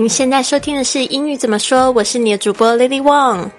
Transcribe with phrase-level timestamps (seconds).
[0.00, 1.90] 你现在收听的是英语怎么说？
[1.90, 3.50] 我是你的主播 Lily Wang。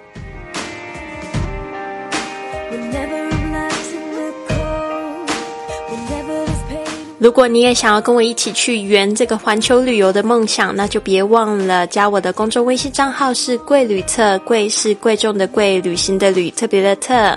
[7.18, 17.36] 如果你也想要跟我一起去圆这个环球旅游的梦想，那就别忘了加我的公众微信账号是“贵旅特”，贵是贵重的贵，旅行的旅，特别的特。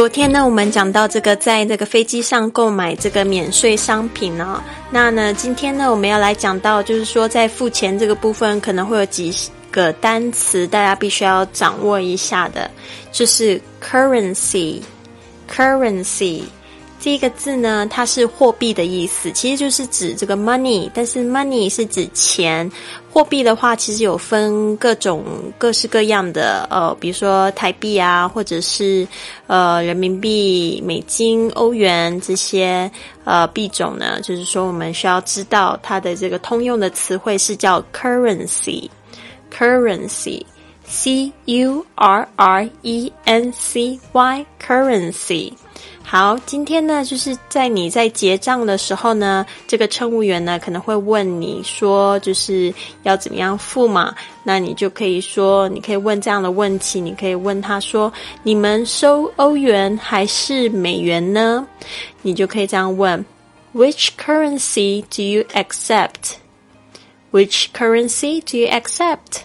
[0.00, 4.58] 昨天呢，我们讲到这个在那个飞机上购买这个免税商品哦。
[4.90, 9.30] 那呢，今天呢，我们要来讲到，就是说在付钱这个部分，可能会有几。
[9.70, 12.68] 个单词大家必须要掌握一下的，
[13.12, 16.42] 就是 currency，currency
[17.00, 22.70] 这个字呢，它是货币的意思，其实就是指这个 money，但是 money 是指钱，
[23.10, 25.24] 货币的话其实有分各种
[25.56, 29.08] 各式各样的，呃，比如说台币啊，或者是
[29.46, 32.90] 呃人民币、美金、欧元这些
[33.24, 38.88] 呃币种呢，就是说我们需要知道它的这个通用的词汇是叫 currency。
[39.50, 40.44] currency,
[40.90, 45.52] c u r r e n c y currency。
[46.02, 52.74] 好，今天呢，就是在你在结账的时候呢，这个乘务员呢可能会问你说，就是
[53.04, 54.12] 要怎么样付嘛？
[54.42, 61.64] 那你就可以说，你可以问这样的问题，你可以问他说，你们收欧元还是美元呢？
[62.22, 63.24] 你就可以这样问
[63.72, 66.38] ：Which currency do you accept?
[67.30, 69.42] Which currency do you accept?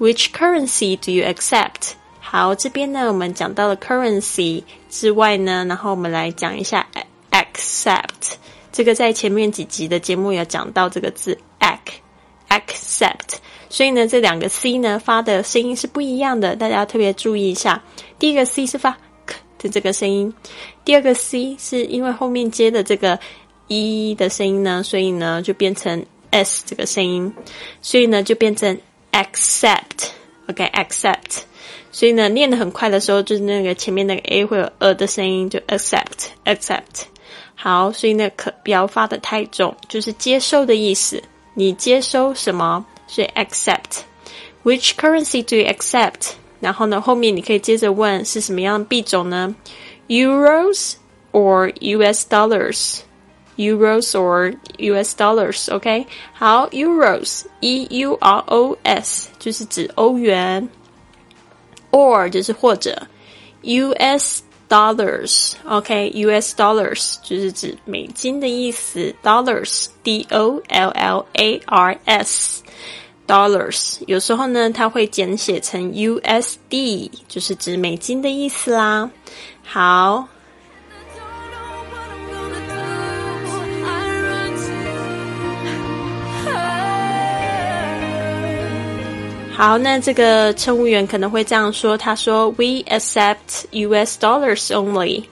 [0.00, 1.92] Which currency do you accept?
[2.20, 6.86] 好，这边呢，我们讲到了 currency 之外呢，然后我们来讲一下
[7.30, 8.36] accept。
[8.72, 13.36] 这个在前面几集的节目有讲到这个字 ac，accept。
[13.68, 17.82] 所以呢，这两个 c 呢发的声音是不一样的，大家要特别注意一下。
[18.18, 20.32] 第一个 c 是发 k 的这个声音，
[20.82, 23.20] 第二个 c 是因为后面接的这个
[23.68, 27.30] e 的声音呢，所以呢就变成 s 这个声音，
[27.82, 28.78] 所以呢就变成
[29.12, 31.42] accept，OK，accept。
[31.92, 37.04] 所以呢念的很快的时候，就是那个前面那个 a 会有呃的声音，就 accept，accept。
[37.54, 41.22] 好，所以呢可不要发的太重，就是接受的意思。
[41.54, 42.84] 你接收什么？
[43.06, 44.02] 所以 accept。
[44.62, 46.32] Which currency do you accept？
[46.60, 49.54] 然后呢后面你可以接着问是什么样的币种呢
[50.08, 50.94] ？Euros
[51.32, 52.26] or US
[53.59, 55.15] dollars？Euros or U.S.
[55.15, 56.05] dollars，OK？
[56.33, 60.67] 好，Euros，E U R O S 就是指欧元，
[61.91, 63.07] or 就是或者，
[63.61, 64.43] U.S.
[64.67, 66.53] dollars，OK？U.S.
[66.57, 79.09] dollars 就是指美金的意思，dollars，D O L L A R S，dollars 有时候呢它会简写成 U.S.D，就是指美金的意思啦。
[79.63, 80.27] 好。
[89.60, 94.18] 好，那这个乘务员可能会这样说：“他说，We accept U.S.
[94.18, 95.24] dollars only.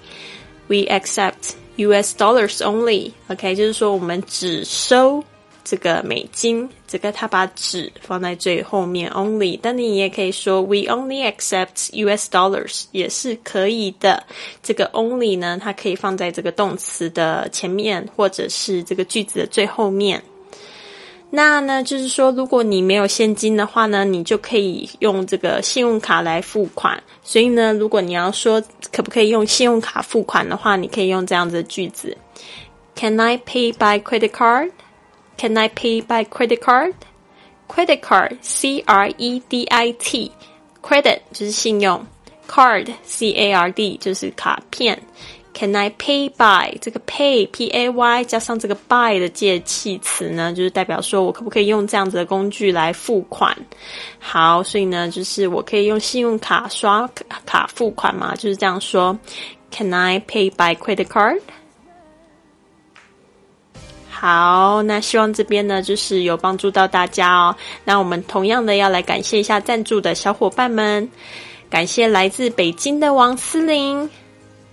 [0.66, 2.14] We accept U.S.
[2.14, 3.12] dollars only.
[3.28, 5.24] OK，就是说我们只收
[5.64, 6.68] 这个美金。
[6.86, 9.58] 这个他把‘只’放在最后面，only。
[9.62, 12.28] 但你也可以说，We only accept U.S.
[12.30, 14.22] dollars，也是可以的。
[14.62, 20.22] 这个 only 呢，它可以放在这个动词的前面，或者是这个句子的最后面。”
[21.30, 27.02] 那呢，就是说，如果你没有现金的话呢，你就可以用这个信用卡来付款。
[27.22, 32.16] 所以呢，如果你要说可不可以用信用卡付款的话，你可以用这样子的句子
[32.94, 34.70] ：Can I pay by credit card?
[35.36, 36.94] Can I pay by credit card?
[37.68, 40.32] Credit card, C R E D I T,
[40.82, 42.06] credit 就是信用
[42.48, 44.98] ，card, C A R D 就是卡片。
[45.58, 53.56] Can I pay by 这个 pay p a y 加上这个 by 的介系词呢，就是代表说我可不可以用这样子的工具来付款？
[54.20, 57.10] 好，所以呢，就是我可以用信用卡刷
[57.44, 59.18] 卡付款嘛，就是这样说。
[59.72, 61.40] Can I pay by credit card？
[64.08, 67.56] 好，那希望这边呢，就是有帮助到大家哦。
[67.84, 71.10] 那我们同样的要来感谢一下赞助的小伙伴们，
[71.68, 74.08] 感谢来自北京的王思玲。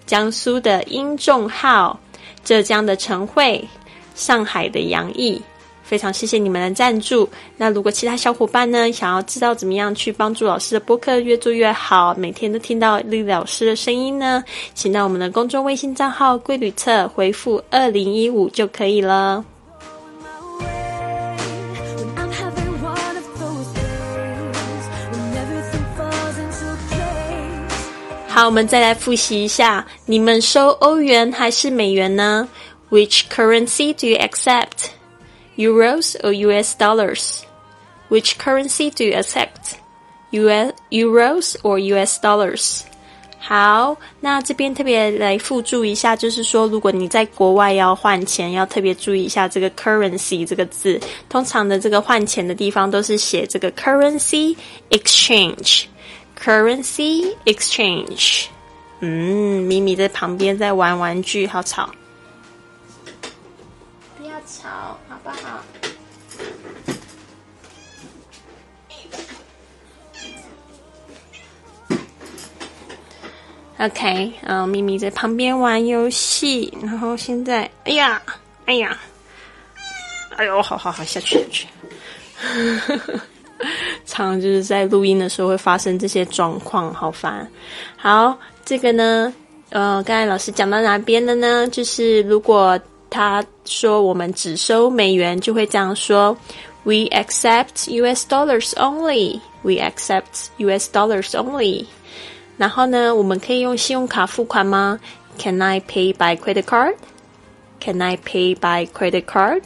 [0.05, 1.99] 江苏的殷仲浩，
[2.43, 3.67] 浙江的陈慧，
[4.13, 5.41] 上海的杨毅，
[5.83, 7.27] 非常谢谢你们的赞助。
[7.57, 14.43] 那如果其他小伙伴呢，想要知道怎么样去帮助老师的播客越做越好，每天都听到丽老师的声音呢？
[14.73, 19.43] 请到我们的公众微信账号“贵旅册”回复“二零一五”就可以了。
[28.34, 32.48] 好，我们再来复习一下，你们收欧元还是美元呢？
[32.90, 34.90] Which currency do you accept?
[35.56, 37.40] Euros or US dollars?
[38.08, 39.76] Which currency do you accept?
[40.31, 42.81] US Euros or US dollars?
[43.38, 51.00] 好，那这边特别来附注一下，就是说，如果你在国外要换钱，要特别注意一下这个 currency 这个字。
[51.28, 54.56] 通常的这个换钱的地方都是写这个 currency
[54.90, 55.84] exchange。
[56.37, 58.45] Currency exchange，
[58.99, 61.89] 嗯，咪咪在旁边在玩玩具，好吵，
[64.17, 64.69] 不要吵，
[65.09, 65.63] 好不好
[73.79, 78.21] ？OK，嗯，咪咪在旁边玩游戏，然后现在，哎呀，
[78.65, 78.97] 哎呀，
[80.38, 81.67] 哎呦，好好好，下去下去。
[84.15, 87.45] 常就是在录音的时候会发生这些状况，好烦。
[87.97, 89.33] 好，这个呢，
[89.71, 91.67] 呃，刚才老师讲到哪边了呢？
[91.67, 92.79] 就是如果
[93.09, 96.35] 他说我们只收美元，就会这样说
[96.83, 98.25] ：We accept U.S.
[98.29, 99.39] dollars only.
[99.63, 100.89] We accept U.S.
[100.91, 101.85] dollars only.
[102.57, 105.00] 然后呢，我们可以用信用卡付款吗
[105.38, 106.95] ？Can I pay by credit card?
[107.81, 109.62] Can I pay by credit card?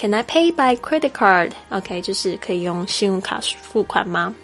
[0.00, 1.52] Can I pay by credit card?
[1.68, 4.34] OK，就是可以用信用卡付款吗？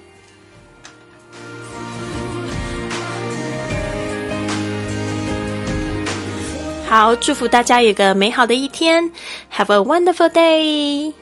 [6.87, 9.11] 好，祝福大家有个美好的一天。
[9.51, 11.15] Have a wonderful day.